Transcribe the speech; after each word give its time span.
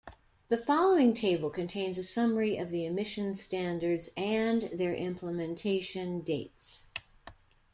The 0.49 0.57
following 0.57 1.13
table 1.13 1.51
contains 1.51 1.99
a 1.99 2.03
summary 2.03 2.57
of 2.57 2.71
the 2.71 2.87
emission 2.87 3.35
standards 3.35 4.09
and 4.17 4.63
their 4.73 4.95
implementation 4.95 6.21
dates. 6.21 6.85